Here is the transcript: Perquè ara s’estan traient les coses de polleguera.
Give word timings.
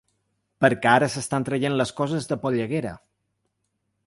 Perquè 0.63 0.89
ara 0.93 1.09
s’estan 1.15 1.45
traient 1.51 1.77
les 1.83 1.93
coses 2.01 2.31
de 2.33 2.39
polleguera. 2.47 2.97